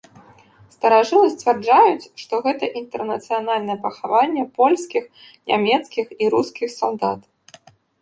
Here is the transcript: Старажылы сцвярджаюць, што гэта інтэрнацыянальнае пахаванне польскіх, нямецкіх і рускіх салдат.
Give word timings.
Старажылы 0.75 1.27
сцвярджаюць, 1.33 2.09
што 2.23 2.33
гэта 2.47 2.71
інтэрнацыянальнае 2.81 3.77
пахаванне 3.85 4.43
польскіх, 4.59 5.03
нямецкіх 5.55 6.07
і 6.23 6.35
рускіх 6.37 6.69
салдат. 6.83 7.21